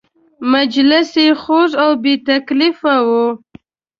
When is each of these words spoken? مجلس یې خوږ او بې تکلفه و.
مجلس 0.53 1.09
یې 1.23 1.29
خوږ 1.41 1.71
او 1.83 1.89
بې 2.01 2.13
تکلفه 2.27 2.95
و. 3.07 3.09